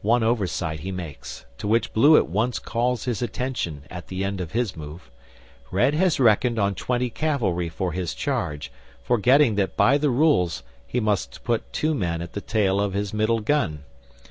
One 0.00 0.22
oversight 0.22 0.80
he 0.80 0.90
makes, 0.92 1.44
to 1.58 1.68
which 1.68 1.92
Blue 1.92 2.16
at 2.16 2.26
once 2.26 2.58
calls 2.58 3.04
his 3.04 3.20
attention 3.20 3.82
at 3.90 4.06
the 4.08 4.24
end 4.24 4.40
of 4.40 4.52
his 4.52 4.74
move. 4.74 5.10
Red 5.70 5.92
has 5.92 6.18
reckoned 6.18 6.58
on 6.58 6.74
twenty 6.74 7.10
cavalry 7.10 7.68
for 7.68 7.92
his 7.92 8.14
charge, 8.14 8.72
forgetting 9.02 9.56
that 9.56 9.76
by 9.76 9.98
the 9.98 10.08
rules 10.08 10.62
he 10.86 11.00
must 11.00 11.44
put 11.44 11.70
two 11.70 11.92
men 11.94 12.22
at 12.22 12.32
the 12.32 12.40
tail 12.40 12.80
of 12.80 12.94
his 12.94 13.12
middle 13.12 13.40
gun. 13.40 13.84